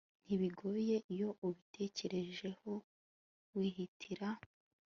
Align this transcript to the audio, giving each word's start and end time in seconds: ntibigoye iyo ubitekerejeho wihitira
ntibigoye 0.25 0.95
iyo 1.13 1.29
ubitekerejeho 1.45 2.71
wihitira 3.55 4.29